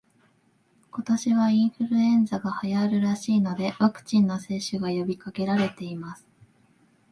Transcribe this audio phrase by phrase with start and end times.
[0.89, 6.25] 今年はインフルエンザが流行るらしいので、ワクチンの接種が呼びかけられています